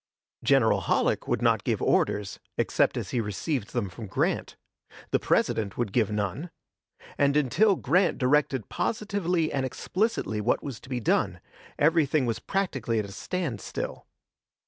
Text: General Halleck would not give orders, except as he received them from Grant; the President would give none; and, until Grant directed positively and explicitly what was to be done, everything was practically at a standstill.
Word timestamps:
General 0.43 0.81
Halleck 0.81 1.27
would 1.27 1.43
not 1.43 1.63
give 1.63 1.79
orders, 1.79 2.39
except 2.57 2.97
as 2.97 3.11
he 3.11 3.21
received 3.21 3.71
them 3.71 3.87
from 3.87 4.07
Grant; 4.07 4.55
the 5.11 5.19
President 5.19 5.77
would 5.77 5.91
give 5.93 6.09
none; 6.09 6.49
and, 7.19 7.37
until 7.37 7.75
Grant 7.75 8.17
directed 8.17 8.67
positively 8.67 9.53
and 9.53 9.63
explicitly 9.63 10.41
what 10.41 10.63
was 10.63 10.79
to 10.79 10.89
be 10.89 10.99
done, 10.99 11.39
everything 11.77 12.25
was 12.25 12.39
practically 12.39 12.97
at 12.97 13.05
a 13.05 13.11
standstill. 13.11 14.07